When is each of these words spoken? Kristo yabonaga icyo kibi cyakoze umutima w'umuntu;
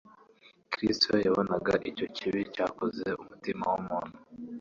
Kristo 0.71 1.11
yabonaga 1.25 1.73
icyo 1.89 2.05
kibi 2.15 2.39
cyakoze 2.53 3.05
umutima 3.21 3.63
w'umuntu; 3.71 4.15